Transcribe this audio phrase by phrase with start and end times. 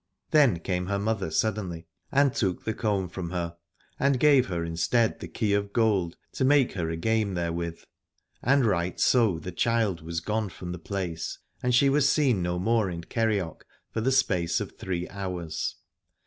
[0.31, 3.55] Then came her mother suddenly and took the comb from her,
[3.99, 7.83] and gave her instead the key of gold, to make her a game therewith.
[8.41, 12.57] And right so the child was gone from the place, and she was seen no
[12.57, 13.61] more in Kerioc
[13.91, 15.75] for the space of three hours.